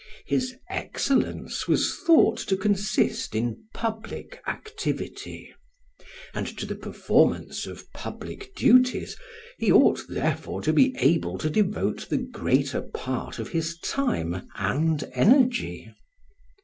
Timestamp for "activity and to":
4.47-6.65